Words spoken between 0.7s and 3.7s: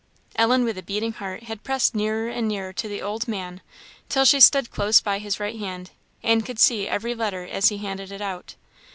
a beating heart had pressed nearer and nearer to the old man,